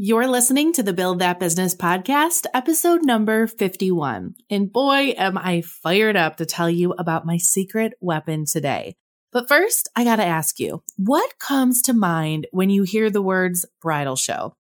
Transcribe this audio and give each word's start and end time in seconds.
You're 0.00 0.28
listening 0.28 0.72
to 0.74 0.84
the 0.84 0.92
Build 0.92 1.18
That 1.18 1.40
Business 1.40 1.74
podcast, 1.74 2.46
episode 2.54 3.04
number 3.04 3.48
51. 3.48 4.36
And 4.48 4.72
boy, 4.72 5.12
am 5.18 5.36
I 5.36 5.62
fired 5.62 6.14
up 6.14 6.36
to 6.36 6.46
tell 6.46 6.70
you 6.70 6.92
about 6.92 7.26
my 7.26 7.36
secret 7.36 7.94
weapon 8.00 8.44
today. 8.44 8.94
But 9.32 9.48
first, 9.48 9.88
I 9.96 10.04
gotta 10.04 10.22
ask 10.22 10.60
you, 10.60 10.84
what 10.96 11.40
comes 11.40 11.82
to 11.82 11.92
mind 11.94 12.46
when 12.52 12.70
you 12.70 12.84
hear 12.84 13.10
the 13.10 13.20
words 13.20 13.66
bridal 13.82 14.14
show? 14.14 14.54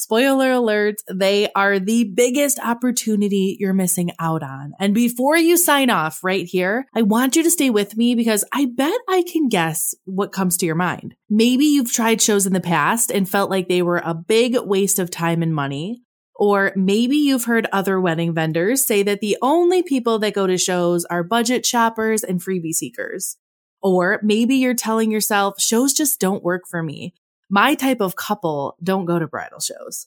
Spoiler 0.00 0.52
alert, 0.52 0.94
they 1.12 1.52
are 1.52 1.78
the 1.78 2.04
biggest 2.04 2.58
opportunity 2.58 3.58
you're 3.60 3.74
missing 3.74 4.12
out 4.18 4.42
on. 4.42 4.72
And 4.80 4.94
before 4.94 5.36
you 5.36 5.58
sign 5.58 5.90
off 5.90 6.24
right 6.24 6.46
here, 6.46 6.86
I 6.94 7.02
want 7.02 7.36
you 7.36 7.42
to 7.42 7.50
stay 7.50 7.68
with 7.68 7.98
me 7.98 8.14
because 8.14 8.42
I 8.50 8.64
bet 8.64 8.98
I 9.10 9.24
can 9.30 9.50
guess 9.50 9.94
what 10.06 10.32
comes 10.32 10.56
to 10.56 10.66
your 10.66 10.74
mind. 10.74 11.16
Maybe 11.28 11.66
you've 11.66 11.92
tried 11.92 12.22
shows 12.22 12.46
in 12.46 12.54
the 12.54 12.60
past 12.60 13.10
and 13.10 13.28
felt 13.28 13.50
like 13.50 13.68
they 13.68 13.82
were 13.82 14.00
a 14.02 14.14
big 14.14 14.56
waste 14.58 14.98
of 14.98 15.10
time 15.10 15.42
and 15.42 15.54
money. 15.54 16.02
Or 16.34 16.72
maybe 16.74 17.18
you've 17.18 17.44
heard 17.44 17.68
other 17.70 18.00
wedding 18.00 18.32
vendors 18.32 18.82
say 18.82 19.02
that 19.02 19.20
the 19.20 19.36
only 19.42 19.82
people 19.82 20.18
that 20.20 20.32
go 20.32 20.46
to 20.46 20.56
shows 20.56 21.04
are 21.04 21.22
budget 21.22 21.66
shoppers 21.66 22.24
and 22.24 22.40
freebie 22.40 22.72
seekers. 22.72 23.36
Or 23.82 24.18
maybe 24.22 24.54
you're 24.54 24.72
telling 24.72 25.10
yourself 25.10 25.60
shows 25.60 25.92
just 25.92 26.18
don't 26.18 26.42
work 26.42 26.62
for 26.70 26.82
me 26.82 27.12
my 27.50 27.74
type 27.74 28.00
of 28.00 28.16
couple 28.16 28.76
don't 28.82 29.04
go 29.04 29.18
to 29.18 29.26
bridal 29.26 29.60
shows. 29.60 30.06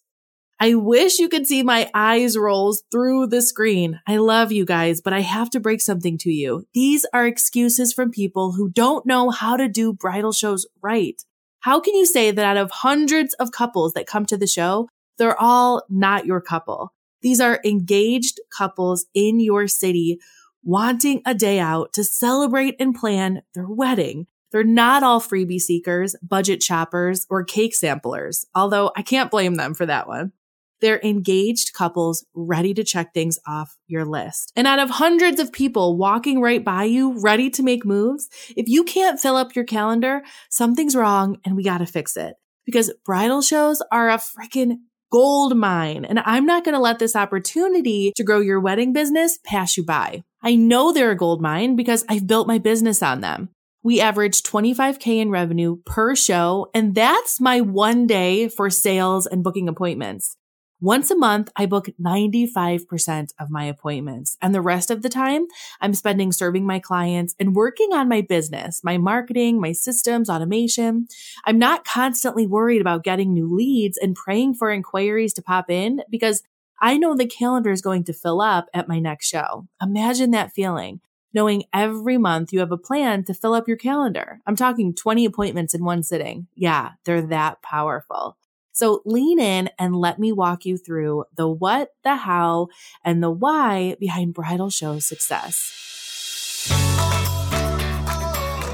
I 0.59 0.75
wish 0.75 1.19
you 1.19 1.27
could 1.27 1.45
see 1.45 1.61
my 1.61 1.91
eyes 1.93 2.37
rolls 2.37 2.83
through 2.89 3.27
the 3.27 3.41
screen. 3.41 3.99
I 4.07 4.17
love 4.17 4.51
you 4.53 4.65
guys, 4.65 5.01
but 5.01 5.11
I 5.11 5.19
have 5.19 5.49
to 5.49 5.59
break 5.59 5.81
something 5.81 6.17
to 6.19 6.31
you. 6.31 6.65
These 6.73 7.05
are 7.13 7.27
excuses 7.27 7.91
from 7.91 8.11
people 8.11 8.53
who 8.53 8.69
don't 8.69 9.05
know 9.05 9.29
how 9.29 9.57
to 9.57 9.67
do 9.67 9.91
bridal 9.91 10.31
shows 10.31 10.65
right. 10.81 11.21
How 11.59 11.81
can 11.81 11.95
you 11.95 12.05
say 12.05 12.31
that 12.31 12.45
out 12.45 12.57
of 12.57 12.71
hundreds 12.71 13.33
of 13.35 13.51
couples 13.51 13.93
that 13.93 14.07
come 14.07 14.25
to 14.27 14.37
the 14.37 14.47
show, 14.47 14.87
they're 15.17 15.39
all 15.39 15.83
not 15.89 16.25
your 16.25 16.39
couple? 16.39 16.93
These 17.21 17.41
are 17.41 17.59
engaged 17.65 18.39
couples 18.57 19.05
in 19.13 19.39
your 19.39 19.67
city 19.67 20.19
wanting 20.63 21.21
a 21.25 21.33
day 21.33 21.59
out 21.59 21.91
to 21.93 22.03
celebrate 22.03 22.75
and 22.79 22.95
plan 22.95 23.41
their 23.53 23.67
wedding. 23.67 24.27
They're 24.53 24.63
not 24.63 25.01
all 25.03 25.19
freebie 25.19 25.59
seekers, 25.59 26.15
budget 26.21 26.61
shoppers, 26.63 27.25
or 27.29 27.43
cake 27.43 27.73
samplers, 27.73 28.45
although 28.53 28.91
I 28.95 29.01
can't 29.01 29.31
blame 29.31 29.55
them 29.55 29.73
for 29.73 29.85
that 29.87 30.07
one. 30.07 30.31
They're 30.79 31.01
engaged 31.01 31.73
couples 31.73 32.23
ready 32.35 32.73
to 32.75 32.83
check 32.83 33.13
things 33.13 33.39
off 33.47 33.77
your 33.87 34.05
list. 34.05 34.51
And 34.55 34.67
out 34.67 34.79
of 34.79 34.91
hundreds 34.91 35.39
of 35.39 35.51
people 35.51 35.97
walking 35.97 36.39
right 36.39 36.63
by 36.63 36.83
you, 36.83 37.19
ready 37.19 37.49
to 37.49 37.63
make 37.63 37.83
moves, 37.83 38.29
if 38.55 38.67
you 38.67 38.83
can't 38.83 39.19
fill 39.19 39.37
up 39.37 39.55
your 39.55 39.65
calendar, 39.65 40.21
something's 40.49 40.95
wrong 40.95 41.39
and 41.43 41.55
we 41.55 41.63
gotta 41.63 41.85
fix 41.87 42.15
it. 42.15 42.35
Because 42.65 42.93
bridal 43.03 43.41
shows 43.41 43.81
are 43.91 44.09
a 44.09 44.17
freaking 44.17 44.77
gold 45.11 45.55
mine. 45.55 46.05
And 46.05 46.19
I'm 46.25 46.45
not 46.45 46.63
going 46.63 46.73
to 46.73 46.79
let 46.81 46.97
this 46.97 47.15
opportunity 47.15 48.11
to 48.15 48.23
grow 48.23 48.39
your 48.39 48.59
wedding 48.59 48.93
business 48.93 49.37
pass 49.45 49.77
you 49.77 49.85
by. 49.85 50.23
I 50.41 50.55
know 50.55 50.91
they're 50.91 51.11
a 51.11 51.15
gold 51.15 51.39
mine 51.39 51.75
because 51.75 52.03
I've 52.09 52.25
built 52.25 52.47
my 52.47 52.57
business 52.57 53.03
on 53.03 53.21
them. 53.21 53.49
We 53.83 53.99
average 53.99 54.43
25K 54.43 55.19
in 55.19 55.29
revenue 55.29 55.77
per 55.85 56.15
show. 56.15 56.69
And 56.73 56.95
that's 56.95 57.41
my 57.41 57.59
one 57.59 58.07
day 58.07 58.47
for 58.47 58.69
sales 58.69 59.25
and 59.27 59.43
booking 59.43 59.67
appointments. 59.67 60.37
Once 60.79 61.11
a 61.11 61.17
month, 61.17 61.49
I 61.55 61.65
book 61.65 61.87
95% 62.01 63.29
of 63.39 63.49
my 63.49 63.65
appointments. 63.65 64.37
And 64.41 64.53
the 64.53 64.61
rest 64.61 64.91
of 64.91 65.01
the 65.01 65.07
time, 65.09 65.47
I'm 65.79 65.93
spending 65.93 66.31
serving 66.33 66.65
my 66.65 66.79
clients 66.79 67.35
and 67.39 67.55
working 67.55 67.93
on 67.93 68.09
my 68.09 68.21
business, 68.21 68.81
my 68.83 68.97
marketing, 68.97 69.61
my 69.61 69.71
systems, 69.71 70.29
automation. 70.29 71.07
I'm 71.45 71.57
not 71.57 71.85
constantly 71.85 72.47
worried 72.47 72.81
about 72.81 73.05
getting 73.05 73.33
new 73.33 73.53
leads 73.53 73.97
and 73.97 74.15
praying 74.15 74.55
for 74.55 74.71
inquiries 74.71 75.33
to 75.35 75.41
pop 75.41 75.69
in 75.69 76.01
because 76.09 76.41
I 76.81 76.97
know 76.97 77.15
the 77.15 77.27
calendar 77.27 77.71
is 77.71 77.81
going 77.81 78.03
to 78.05 78.13
fill 78.13 78.41
up 78.41 78.67
at 78.73 78.89
my 78.89 78.99
next 78.99 79.29
show. 79.29 79.67
Imagine 79.81 80.31
that 80.31 80.51
feeling 80.51 80.99
knowing 81.33 81.63
every 81.73 82.17
month 82.17 82.53
you 82.53 82.59
have 82.59 82.71
a 82.71 82.77
plan 82.77 83.23
to 83.25 83.33
fill 83.33 83.53
up 83.53 83.67
your 83.67 83.77
calendar. 83.77 84.39
I'm 84.45 84.55
talking 84.55 84.93
20 84.93 85.25
appointments 85.25 85.73
in 85.73 85.83
one 85.83 86.03
sitting. 86.03 86.47
Yeah, 86.55 86.91
they're 87.05 87.21
that 87.23 87.61
powerful. 87.61 88.37
So 88.71 89.01
lean 89.05 89.39
in 89.39 89.69
and 89.77 89.95
let 89.95 90.17
me 90.17 90.31
walk 90.31 90.65
you 90.65 90.77
through 90.77 91.25
the 91.35 91.47
what, 91.47 91.89
the 92.03 92.15
how, 92.15 92.69
and 93.03 93.21
the 93.21 93.29
why 93.29 93.95
behind 93.99 94.33
bridal 94.33 94.71
show 94.71 94.97
success. 94.99 96.02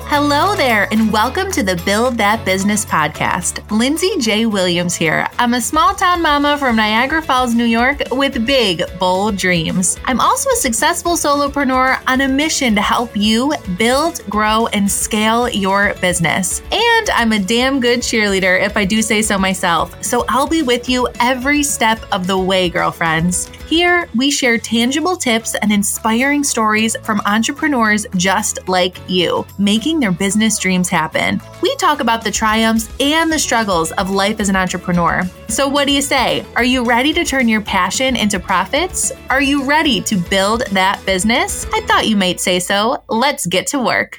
Hello 0.09 0.56
there, 0.56 0.88
and 0.92 1.14
welcome 1.14 1.52
to 1.52 1.62
the 1.62 1.75
Build 1.86 2.18
That 2.18 2.44
Business 2.44 2.84
podcast. 2.84 3.70
Lindsay 3.70 4.09
J. 4.18 4.47
Williams 4.47 4.96
here. 4.96 5.28
I'm 5.38 5.53
a 5.53 5.62
small 5.62 5.94
town 5.94 6.24
mama 6.24 6.58
from 6.58 6.78
Niagara 6.78 7.22
Falls, 7.22 7.53
New 7.53 7.64
York, 7.64 8.02
with 8.12 8.44
big, 8.44 8.81
bold 8.98 9.38
dreams. 9.38 9.98
I'm 10.06 10.19
also 10.19 10.50
a 10.50 10.56
successful 10.56 11.12
solopreneur 11.12 12.02
on 12.08 12.22
a 12.22 12.28
mission 12.28 12.74
to 12.74 12.81
help 12.81 13.16
you 13.16 13.53
build, 13.78 14.28
grow, 14.31 14.66
and 14.74 14.92
scale 14.92 15.48
your 15.48 15.94
business. 16.02 16.64
And 16.72 17.09
I'm 17.12 17.31
a 17.31 17.40
damn 17.40 17.80
good 17.80 18.00
cheerleader, 18.00 18.59
if 18.59 18.75
I 18.78 18.86
do 18.86 19.03
say 19.03 19.22
so 19.22 19.38
myself. 19.38 20.03
So 20.03 20.25
I'll 20.28 20.48
be 20.48 20.64
with 20.64 20.90
you 20.90 21.08
every 21.19 21.62
step 21.62 22.00
of 22.12 22.25
the 22.25 22.40
way, 22.40 22.68
girlfriends. 22.68 23.52
Here, 23.69 24.09
we 24.16 24.31
share 24.31 24.57
tangible 24.57 25.16
tips 25.16 25.53
and 25.53 25.72
inspiring 25.72 26.44
stories 26.44 26.96
from 27.03 27.22
entrepreneurs 27.28 28.07
just 28.16 28.68
like 28.68 28.97
you, 29.07 29.46
making 29.59 30.00
their 30.00 30.12
business 30.12 30.57
dreams 30.57 30.90
happen. 30.90 31.40
We 31.62 31.75
talk 31.75 32.00
about 32.00 32.24
the 32.24 32.31
triumphs 32.31 32.90
and 33.00 33.31
the 33.31 33.38
struggles 33.38 33.91
of 33.91 34.09
life 34.09 34.40
as 34.40 34.50
an 34.50 34.56
entrepreneur. 34.56 35.22
So, 35.50 35.68
what 35.68 35.85
do 35.85 35.94
you 35.94 36.02
say? 36.02 36.44
Are 36.56 36.63
you 36.63 36.84
ready 36.84 37.13
to 37.13 37.24
turn 37.24 37.47
your 37.47 37.62
passion 37.62 38.16
into 38.16 38.40
profits? 38.40 39.12
Are 39.30 39.41
you 39.41 39.63
ready 39.63 40.01
to 40.01 40.16
build 40.16 40.62
that 40.72 41.00
business? 41.06 41.68
I 41.72 41.81
thought 41.81 42.07
you 42.07 42.18
might 42.18 42.40
say 42.40 42.59
so. 42.59 43.03
Let's 43.07 43.46
get 43.46 43.68
to 43.68 43.80
work. 43.80 44.18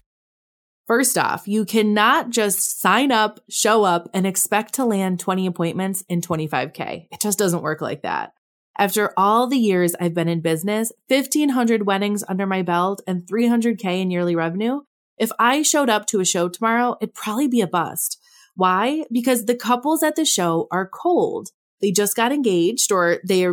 First 0.86 1.18
off, 1.18 1.48
you 1.48 1.64
cannot 1.64 2.30
just 2.30 2.80
sign 2.80 3.10
up, 3.10 3.40
show 3.48 3.82
up, 3.82 4.08
and 4.14 4.28
expect 4.28 4.74
to 4.74 4.84
land 4.84 5.18
20 5.18 5.46
appointments 5.46 6.04
in 6.08 6.20
25K. 6.20 7.08
It 7.10 7.20
just 7.20 7.38
doesn't 7.38 7.62
work 7.62 7.80
like 7.80 8.02
that. 8.02 8.32
After 8.78 9.12
all 9.16 9.46
the 9.46 9.58
years 9.58 9.94
I've 10.00 10.14
been 10.14 10.28
in 10.28 10.40
business, 10.40 10.92
1500 11.08 11.86
weddings 11.86 12.24
under 12.28 12.46
my 12.46 12.62
belt 12.62 13.02
and 13.06 13.22
300K 13.22 14.00
in 14.00 14.10
yearly 14.10 14.34
revenue, 14.34 14.80
if 15.18 15.30
I 15.38 15.62
showed 15.62 15.90
up 15.90 16.06
to 16.06 16.20
a 16.20 16.24
show 16.24 16.48
tomorrow, 16.48 16.96
it'd 17.00 17.14
probably 17.14 17.46
be 17.46 17.60
a 17.60 17.66
bust. 17.66 18.18
Why? 18.54 19.04
Because 19.12 19.44
the 19.44 19.54
couples 19.54 20.02
at 20.02 20.16
the 20.16 20.24
show 20.24 20.66
are 20.70 20.88
cold. 20.88 21.50
They 21.80 21.92
just 21.92 22.16
got 22.16 22.32
engaged 22.32 22.90
or 22.90 23.20
they 23.26 23.46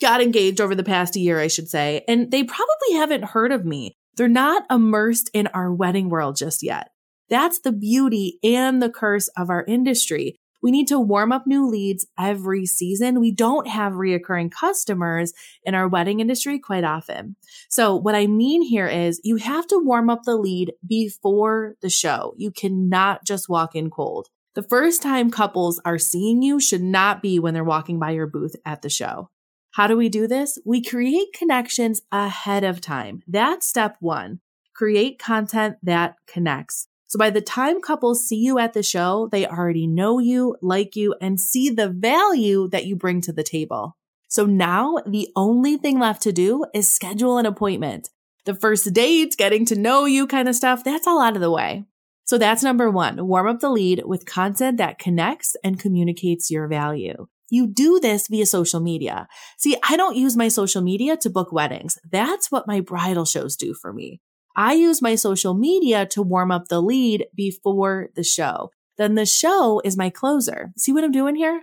got 0.00 0.20
engaged 0.20 0.60
over 0.60 0.74
the 0.74 0.84
past 0.84 1.16
year, 1.16 1.40
I 1.40 1.48
should 1.48 1.68
say, 1.68 2.04
and 2.06 2.30
they 2.30 2.44
probably 2.44 2.92
haven't 2.92 3.24
heard 3.24 3.52
of 3.52 3.64
me. 3.64 3.96
They're 4.16 4.28
not 4.28 4.64
immersed 4.70 5.30
in 5.32 5.46
our 5.48 5.72
wedding 5.72 6.08
world 6.08 6.36
just 6.36 6.62
yet. 6.62 6.90
That's 7.28 7.60
the 7.60 7.72
beauty 7.72 8.38
and 8.42 8.82
the 8.82 8.90
curse 8.90 9.28
of 9.36 9.50
our 9.50 9.64
industry. 9.64 10.36
We 10.62 10.70
need 10.70 10.88
to 10.88 10.98
warm 10.98 11.32
up 11.32 11.46
new 11.46 11.66
leads 11.68 12.06
every 12.18 12.66
season. 12.66 13.20
We 13.20 13.32
don't 13.32 13.68
have 13.68 13.92
reoccurring 13.94 14.50
customers 14.50 15.32
in 15.62 15.74
our 15.74 15.88
wedding 15.88 16.20
industry 16.20 16.58
quite 16.58 16.84
often. 16.84 17.36
So 17.68 17.94
what 17.94 18.14
I 18.14 18.26
mean 18.26 18.62
here 18.62 18.88
is 18.88 19.20
you 19.22 19.36
have 19.36 19.66
to 19.68 19.78
warm 19.78 20.10
up 20.10 20.24
the 20.24 20.36
lead 20.36 20.72
before 20.86 21.74
the 21.80 21.90
show. 21.90 22.34
You 22.36 22.50
cannot 22.50 23.24
just 23.24 23.48
walk 23.48 23.74
in 23.74 23.90
cold. 23.90 24.28
The 24.54 24.62
first 24.62 25.02
time 25.02 25.30
couples 25.30 25.80
are 25.84 25.98
seeing 25.98 26.42
you 26.42 26.58
should 26.58 26.82
not 26.82 27.22
be 27.22 27.38
when 27.38 27.54
they're 27.54 27.62
walking 27.62 27.98
by 28.00 28.10
your 28.10 28.26
booth 28.26 28.56
at 28.64 28.82
the 28.82 28.88
show. 28.88 29.30
How 29.72 29.86
do 29.86 29.96
we 29.96 30.08
do 30.08 30.26
this? 30.26 30.58
We 30.64 30.82
create 30.82 31.32
connections 31.32 32.00
ahead 32.10 32.64
of 32.64 32.80
time. 32.80 33.22
That's 33.28 33.68
step 33.68 33.96
one. 34.00 34.40
Create 34.74 35.20
content 35.20 35.76
that 35.84 36.16
connects. 36.26 36.88
So 37.08 37.18
by 37.18 37.30
the 37.30 37.40
time 37.40 37.80
couples 37.80 38.28
see 38.28 38.36
you 38.36 38.58
at 38.58 38.74
the 38.74 38.82
show, 38.82 39.28
they 39.32 39.46
already 39.46 39.86
know 39.86 40.18
you, 40.18 40.56
like 40.60 40.94
you, 40.94 41.14
and 41.20 41.40
see 41.40 41.70
the 41.70 41.88
value 41.88 42.68
that 42.68 42.84
you 42.84 42.96
bring 42.96 43.22
to 43.22 43.32
the 43.32 43.42
table. 43.42 43.96
So 44.28 44.44
now 44.44 44.98
the 45.06 45.28
only 45.34 45.78
thing 45.78 45.98
left 45.98 46.22
to 46.22 46.32
do 46.32 46.66
is 46.74 46.86
schedule 46.86 47.38
an 47.38 47.46
appointment. 47.46 48.10
The 48.44 48.54
first 48.54 48.92
date, 48.92 49.36
getting 49.38 49.64
to 49.66 49.78
know 49.78 50.04
you 50.04 50.26
kind 50.26 50.48
of 50.48 50.54
stuff, 50.54 50.84
that's 50.84 51.06
all 51.06 51.20
out 51.20 51.34
of 51.34 51.40
the 51.40 51.50
way. 51.50 51.86
So 52.24 52.36
that's 52.36 52.62
number 52.62 52.90
one. 52.90 53.26
Warm 53.26 53.48
up 53.48 53.60
the 53.60 53.70
lead 53.70 54.02
with 54.04 54.26
content 54.26 54.76
that 54.76 54.98
connects 54.98 55.56
and 55.64 55.80
communicates 55.80 56.50
your 56.50 56.68
value. 56.68 57.26
You 57.48 57.66
do 57.66 57.98
this 58.00 58.28
via 58.28 58.44
social 58.44 58.80
media. 58.80 59.28
See, 59.56 59.78
I 59.82 59.96
don't 59.96 60.16
use 60.16 60.36
my 60.36 60.48
social 60.48 60.82
media 60.82 61.16
to 61.16 61.30
book 61.30 61.52
weddings. 61.52 61.98
That's 62.10 62.50
what 62.50 62.66
my 62.66 62.80
bridal 62.80 63.24
shows 63.24 63.56
do 63.56 63.72
for 63.72 63.94
me. 63.94 64.20
I 64.58 64.72
use 64.72 65.00
my 65.00 65.14
social 65.14 65.54
media 65.54 66.04
to 66.06 66.20
warm 66.20 66.50
up 66.50 66.66
the 66.66 66.82
lead 66.82 67.26
before 67.32 68.08
the 68.16 68.24
show. 68.24 68.72
Then 68.96 69.14
the 69.14 69.24
show 69.24 69.80
is 69.84 69.96
my 69.96 70.10
closer. 70.10 70.72
See 70.76 70.92
what 70.92 71.04
I'm 71.04 71.12
doing 71.12 71.36
here? 71.36 71.62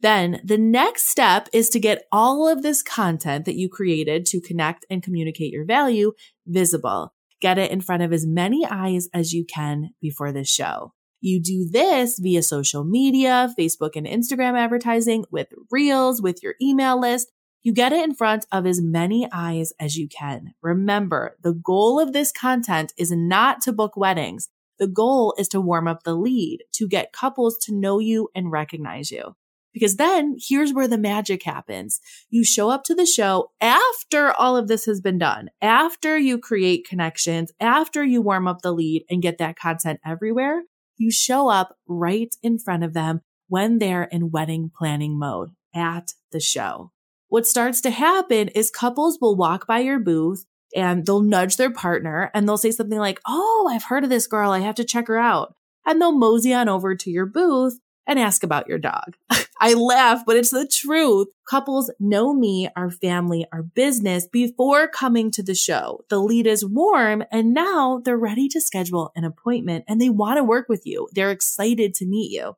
Then 0.00 0.40
the 0.42 0.56
next 0.56 1.10
step 1.10 1.50
is 1.52 1.68
to 1.68 1.78
get 1.78 2.04
all 2.10 2.48
of 2.48 2.62
this 2.62 2.82
content 2.82 3.44
that 3.44 3.56
you 3.56 3.68
created 3.68 4.24
to 4.28 4.40
connect 4.40 4.86
and 4.88 5.02
communicate 5.02 5.52
your 5.52 5.66
value 5.66 6.12
visible. 6.46 7.12
Get 7.42 7.58
it 7.58 7.70
in 7.70 7.82
front 7.82 8.02
of 8.02 8.10
as 8.10 8.26
many 8.26 8.66
eyes 8.66 9.10
as 9.12 9.34
you 9.34 9.44
can 9.44 9.90
before 10.00 10.32
the 10.32 10.44
show. 10.44 10.94
You 11.20 11.42
do 11.42 11.68
this 11.70 12.18
via 12.18 12.42
social 12.42 12.84
media, 12.84 13.52
Facebook 13.58 13.96
and 13.96 14.06
Instagram 14.06 14.58
advertising 14.58 15.26
with 15.30 15.48
reels, 15.70 16.22
with 16.22 16.42
your 16.42 16.54
email 16.62 16.98
list. 16.98 17.30
You 17.62 17.74
get 17.74 17.92
it 17.92 18.02
in 18.02 18.14
front 18.14 18.46
of 18.50 18.66
as 18.66 18.80
many 18.80 19.28
eyes 19.30 19.72
as 19.78 19.96
you 19.96 20.08
can. 20.08 20.54
Remember, 20.62 21.36
the 21.42 21.52
goal 21.52 22.00
of 22.00 22.14
this 22.14 22.32
content 22.32 22.94
is 22.96 23.12
not 23.12 23.60
to 23.62 23.72
book 23.72 23.96
weddings. 23.96 24.48
The 24.78 24.86
goal 24.86 25.34
is 25.36 25.46
to 25.48 25.60
warm 25.60 25.86
up 25.86 26.04
the 26.04 26.14
lead, 26.14 26.64
to 26.72 26.88
get 26.88 27.12
couples 27.12 27.58
to 27.66 27.74
know 27.74 27.98
you 27.98 28.30
and 28.34 28.50
recognize 28.50 29.10
you. 29.10 29.36
Because 29.74 29.96
then 29.96 30.36
here's 30.40 30.72
where 30.72 30.88
the 30.88 30.96
magic 30.96 31.42
happens. 31.42 32.00
You 32.30 32.44
show 32.44 32.70
up 32.70 32.82
to 32.84 32.94
the 32.94 33.04
show 33.04 33.50
after 33.60 34.32
all 34.32 34.56
of 34.56 34.66
this 34.66 34.86
has 34.86 35.02
been 35.02 35.18
done, 35.18 35.50
after 35.60 36.16
you 36.16 36.38
create 36.38 36.88
connections, 36.88 37.52
after 37.60 38.02
you 38.02 38.22
warm 38.22 38.48
up 38.48 38.62
the 38.62 38.72
lead 38.72 39.04
and 39.10 39.22
get 39.22 39.36
that 39.36 39.58
content 39.58 40.00
everywhere. 40.04 40.62
You 40.96 41.10
show 41.10 41.48
up 41.48 41.76
right 41.86 42.34
in 42.42 42.58
front 42.58 42.84
of 42.84 42.94
them 42.94 43.20
when 43.48 43.78
they're 43.78 44.04
in 44.04 44.30
wedding 44.30 44.70
planning 44.74 45.18
mode 45.18 45.50
at 45.74 46.14
the 46.32 46.40
show. 46.40 46.92
What 47.30 47.46
starts 47.46 47.80
to 47.82 47.90
happen 47.90 48.48
is 48.48 48.72
couples 48.72 49.18
will 49.20 49.36
walk 49.36 49.66
by 49.66 49.78
your 49.78 50.00
booth 50.00 50.44
and 50.74 51.06
they'll 51.06 51.22
nudge 51.22 51.56
their 51.56 51.70
partner 51.70 52.28
and 52.34 52.46
they'll 52.46 52.58
say 52.58 52.72
something 52.72 52.98
like, 52.98 53.20
Oh, 53.26 53.70
I've 53.70 53.84
heard 53.84 54.02
of 54.02 54.10
this 54.10 54.26
girl. 54.26 54.50
I 54.50 54.58
have 54.58 54.74
to 54.74 54.84
check 54.84 55.06
her 55.06 55.16
out. 55.16 55.54
And 55.86 56.02
they'll 56.02 56.10
mosey 56.10 56.52
on 56.52 56.68
over 56.68 56.96
to 56.96 57.10
your 57.10 57.26
booth 57.26 57.78
and 58.04 58.18
ask 58.18 58.42
about 58.42 58.68
your 58.68 58.78
dog. 58.78 59.16
I 59.60 59.74
laugh, 59.74 60.24
but 60.26 60.36
it's 60.36 60.50
the 60.50 60.66
truth. 60.66 61.28
Couples 61.48 61.92
know 62.00 62.34
me, 62.34 62.68
our 62.74 62.90
family, 62.90 63.46
our 63.52 63.62
business 63.62 64.26
before 64.26 64.88
coming 64.88 65.30
to 65.30 65.42
the 65.42 65.54
show. 65.54 66.00
The 66.10 66.18
lead 66.18 66.48
is 66.48 66.66
warm 66.66 67.22
and 67.30 67.54
now 67.54 68.02
they're 68.04 68.18
ready 68.18 68.48
to 68.48 68.60
schedule 68.60 69.12
an 69.14 69.22
appointment 69.22 69.84
and 69.86 70.00
they 70.00 70.10
want 70.10 70.38
to 70.38 70.44
work 70.44 70.68
with 70.68 70.84
you. 70.84 71.08
They're 71.12 71.30
excited 71.30 71.94
to 71.94 72.06
meet 72.06 72.32
you. 72.32 72.56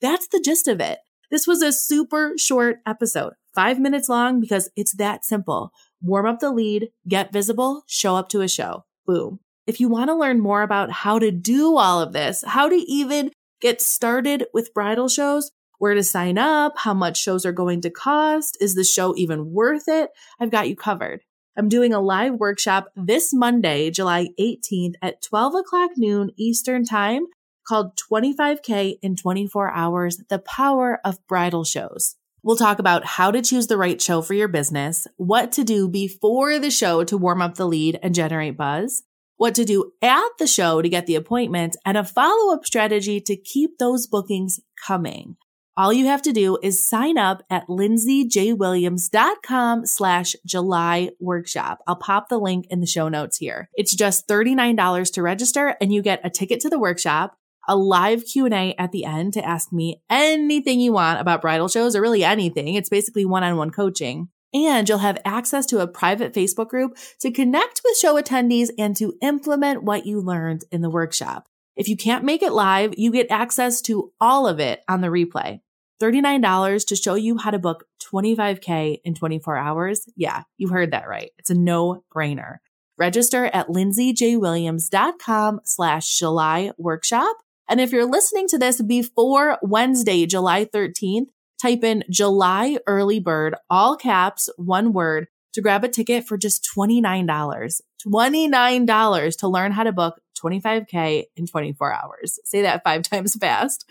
That's 0.00 0.28
the 0.28 0.40
gist 0.40 0.66
of 0.66 0.80
it. 0.80 1.00
This 1.30 1.46
was 1.46 1.62
a 1.62 1.72
super 1.72 2.34
short 2.36 2.78
episode, 2.86 3.34
five 3.54 3.78
minutes 3.78 4.08
long 4.08 4.40
because 4.40 4.70
it's 4.76 4.94
that 4.96 5.24
simple. 5.24 5.72
Warm 6.02 6.26
up 6.26 6.40
the 6.40 6.50
lead, 6.50 6.90
get 7.08 7.32
visible, 7.32 7.82
show 7.86 8.16
up 8.16 8.28
to 8.30 8.40
a 8.40 8.48
show. 8.48 8.84
Boom. 9.06 9.40
If 9.66 9.80
you 9.80 9.88
want 9.88 10.08
to 10.08 10.14
learn 10.14 10.40
more 10.40 10.62
about 10.62 10.90
how 10.90 11.18
to 11.18 11.30
do 11.30 11.76
all 11.76 12.00
of 12.00 12.12
this, 12.12 12.44
how 12.46 12.68
to 12.68 12.76
even 12.76 13.30
get 13.60 13.80
started 13.80 14.46
with 14.52 14.74
bridal 14.74 15.08
shows, 15.08 15.50
where 15.78 15.94
to 15.94 16.02
sign 16.02 16.38
up, 16.38 16.74
how 16.76 16.94
much 16.94 17.18
shows 17.18 17.46
are 17.46 17.52
going 17.52 17.80
to 17.82 17.90
cost, 17.90 18.56
is 18.60 18.74
the 18.74 18.84
show 18.84 19.14
even 19.16 19.52
worth 19.52 19.88
it? 19.88 20.10
I've 20.38 20.50
got 20.50 20.68
you 20.68 20.76
covered. 20.76 21.22
I'm 21.56 21.68
doing 21.68 21.94
a 21.94 22.00
live 22.00 22.34
workshop 22.34 22.88
this 22.96 23.32
Monday, 23.32 23.90
July 23.90 24.28
18th 24.40 24.94
at 25.00 25.22
12 25.22 25.54
o'clock 25.54 25.92
noon 25.96 26.30
Eastern 26.36 26.84
Time 26.84 27.26
called 27.66 27.96
25K 27.96 28.98
in 29.02 29.16
24 29.16 29.70
Hours 29.70 30.18
The 30.28 30.38
Power 30.38 31.00
of 31.04 31.26
Bridal 31.26 31.64
Shows. 31.64 32.16
We'll 32.42 32.56
talk 32.56 32.78
about 32.78 33.06
how 33.06 33.30
to 33.30 33.40
choose 33.40 33.68
the 33.68 33.78
right 33.78 34.00
show 34.00 34.20
for 34.20 34.34
your 34.34 34.48
business, 34.48 35.06
what 35.16 35.52
to 35.52 35.64
do 35.64 35.88
before 35.88 36.58
the 36.58 36.70
show 36.70 37.04
to 37.04 37.16
warm 37.16 37.40
up 37.40 37.54
the 37.54 37.66
lead 37.66 37.98
and 38.02 38.14
generate 38.14 38.56
buzz, 38.56 39.02
what 39.36 39.54
to 39.54 39.64
do 39.64 39.92
at 40.02 40.28
the 40.38 40.46
show 40.46 40.82
to 40.82 40.88
get 40.88 41.06
the 41.06 41.14
appointment, 41.14 41.76
and 41.86 41.96
a 41.96 42.04
follow 42.04 42.52
up 42.52 42.66
strategy 42.66 43.20
to 43.22 43.36
keep 43.36 43.78
those 43.78 44.06
bookings 44.06 44.60
coming. 44.86 45.36
All 45.76 45.92
you 45.92 46.06
have 46.06 46.22
to 46.22 46.32
do 46.32 46.56
is 46.62 46.84
sign 46.84 47.18
up 47.18 47.42
at 47.50 47.66
lindsayjwilliams.com 47.66 49.86
slash 49.86 50.36
July 50.46 51.10
workshop. 51.18 51.80
I'll 51.88 51.96
pop 51.96 52.28
the 52.28 52.38
link 52.38 52.68
in 52.70 52.78
the 52.78 52.86
show 52.86 53.08
notes 53.08 53.38
here. 53.38 53.68
It's 53.74 53.96
just 53.96 54.28
$39 54.28 55.14
to 55.14 55.22
register 55.22 55.74
and 55.80 55.92
you 55.92 56.00
get 56.00 56.20
a 56.22 56.30
ticket 56.30 56.60
to 56.60 56.68
the 56.68 56.78
workshop, 56.78 57.36
a 57.68 57.76
live 57.76 58.24
Q&A 58.24 58.74
at 58.78 58.92
the 58.92 59.04
end 59.04 59.32
to 59.34 59.44
ask 59.44 59.72
me 59.72 60.02
anything 60.10 60.80
you 60.80 60.92
want 60.92 61.20
about 61.20 61.42
bridal 61.42 61.68
shows 61.68 61.96
or 61.96 62.00
really 62.00 62.24
anything. 62.24 62.74
It's 62.74 62.88
basically 62.88 63.24
one-on-one 63.24 63.70
coaching. 63.70 64.28
And 64.52 64.88
you'll 64.88 64.98
have 64.98 65.20
access 65.24 65.66
to 65.66 65.80
a 65.80 65.88
private 65.88 66.32
Facebook 66.32 66.68
group 66.68 66.96
to 67.20 67.32
connect 67.32 67.80
with 67.84 67.98
show 67.98 68.20
attendees 68.20 68.70
and 68.78 68.96
to 68.96 69.14
implement 69.20 69.82
what 69.82 70.06
you 70.06 70.20
learned 70.20 70.64
in 70.70 70.80
the 70.80 70.90
workshop. 70.90 71.48
If 71.76 71.88
you 71.88 71.96
can't 71.96 72.24
make 72.24 72.42
it 72.42 72.52
live, 72.52 72.94
you 72.96 73.10
get 73.10 73.30
access 73.30 73.80
to 73.82 74.12
all 74.20 74.46
of 74.46 74.60
it 74.60 74.82
on 74.88 75.00
the 75.00 75.08
replay. 75.08 75.60
$39 76.00 76.86
to 76.86 76.96
show 76.96 77.14
you 77.14 77.38
how 77.38 77.50
to 77.50 77.58
book 77.58 77.86
25K 78.12 78.98
in 79.04 79.14
24 79.14 79.56
hours. 79.56 80.08
Yeah, 80.16 80.42
you 80.56 80.68
heard 80.68 80.92
that 80.92 81.08
right. 81.08 81.30
It's 81.38 81.50
a 81.50 81.54
no 81.54 82.04
brainer. 82.14 82.58
Register 82.96 83.46
at 83.46 83.68
lindsayjwilliams.com 83.68 85.60
slash 85.64 86.18
July 86.18 86.70
workshop. 86.78 87.36
And 87.68 87.80
if 87.80 87.92
you're 87.92 88.08
listening 88.08 88.48
to 88.48 88.58
this 88.58 88.80
before 88.82 89.58
Wednesday, 89.62 90.26
July 90.26 90.64
13th, 90.64 91.26
type 91.60 91.82
in 91.82 92.04
July 92.10 92.78
early 92.86 93.20
bird, 93.20 93.54
all 93.70 93.96
caps, 93.96 94.48
one 94.56 94.92
word 94.92 95.28
to 95.54 95.62
grab 95.62 95.84
a 95.84 95.88
ticket 95.88 96.26
for 96.26 96.36
just 96.36 96.68
$29. 96.76 97.80
$29 98.06 99.38
to 99.38 99.48
learn 99.48 99.72
how 99.72 99.82
to 99.82 99.92
book 99.92 100.20
25K 100.44 101.24
in 101.36 101.46
24 101.46 101.94
hours. 101.94 102.38
Say 102.44 102.62
that 102.62 102.82
five 102.84 103.02
times 103.10 103.34
fast. 103.36 103.84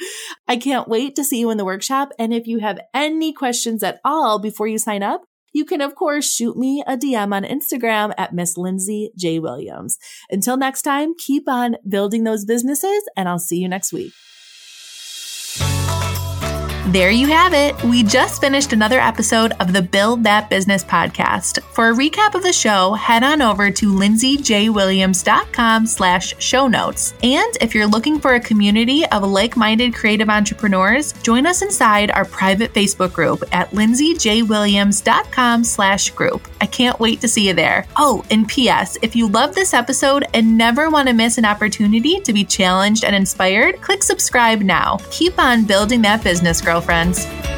I 0.47 0.57
can't 0.57 0.87
wait 0.87 1.15
to 1.15 1.23
see 1.23 1.39
you 1.39 1.49
in 1.49 1.57
the 1.57 1.65
workshop. 1.65 2.09
And 2.19 2.33
if 2.33 2.47
you 2.47 2.59
have 2.59 2.79
any 2.93 3.33
questions 3.33 3.81
at 3.81 3.99
all 4.03 4.39
before 4.39 4.67
you 4.67 4.77
sign 4.77 5.03
up, 5.03 5.23
you 5.53 5.65
can, 5.65 5.81
of 5.81 5.95
course, 5.95 6.29
shoot 6.29 6.57
me 6.57 6.83
a 6.85 6.97
DM 6.97 7.33
on 7.33 7.43
Instagram 7.43 8.13
at 8.17 8.33
Miss 8.33 8.57
Lindsay 8.57 9.11
J. 9.15 9.39
Williams. 9.39 9.97
Until 10.29 10.57
next 10.57 10.81
time, 10.81 11.13
keep 11.17 11.47
on 11.47 11.77
building 11.87 12.23
those 12.23 12.43
businesses, 12.43 13.03
and 13.15 13.29
I'll 13.29 13.39
see 13.39 13.57
you 13.57 13.69
next 13.69 13.93
week. 13.93 14.11
There 16.93 17.09
you 17.09 17.25
have 17.29 17.53
it. 17.55 17.83
We 17.83 18.03
just 18.03 18.39
finished 18.39 18.71
another 18.71 18.99
episode 18.99 19.53
of 19.59 19.73
the 19.73 19.81
Build 19.81 20.23
That 20.25 20.47
Business 20.47 20.83
podcast. 20.83 21.59
For 21.73 21.89
a 21.89 21.93
recap 21.95 22.35
of 22.35 22.43
the 22.43 22.53
show, 22.53 22.93
head 22.93 23.23
on 23.23 23.41
over 23.41 23.71
to 23.71 23.91
lindsayjwilliams.com 23.91 25.87
slash 25.87 26.35
show 26.37 26.67
notes. 26.67 27.15
And 27.23 27.51
if 27.61 27.73
you're 27.73 27.87
looking 27.87 28.19
for 28.19 28.35
a 28.35 28.39
community 28.39 29.07
of 29.07 29.23
like-minded 29.23 29.95
creative 29.95 30.29
entrepreneurs, 30.29 31.13
join 31.13 31.47
us 31.47 31.63
inside 31.63 32.11
our 32.11 32.25
private 32.25 32.75
Facebook 32.75 33.11
group 33.11 33.43
at 33.51 33.71
lindsayjwilliams.com 33.71 35.63
slash 35.63 36.11
group. 36.11 36.47
I 36.61 36.67
can't 36.67 36.99
wait 36.99 37.21
to 37.21 37.27
see 37.27 37.47
you 37.47 37.55
there. 37.55 37.87
Oh, 37.97 38.23
and 38.29 38.47
P.S. 38.47 38.99
If 39.01 39.15
you 39.15 39.27
love 39.27 39.55
this 39.55 39.73
episode 39.73 40.25
and 40.35 40.59
never 40.59 40.91
want 40.91 41.07
to 41.07 41.15
miss 41.15 41.39
an 41.39 41.45
opportunity 41.45 42.19
to 42.19 42.31
be 42.33 42.45
challenged 42.45 43.03
and 43.03 43.15
inspired, 43.15 43.81
click 43.81 44.03
subscribe 44.03 44.61
now. 44.61 44.99
Keep 45.09 45.39
on 45.39 45.65
building 45.65 46.03
that 46.03 46.23
business, 46.23 46.61
girlfriends. 46.83 47.52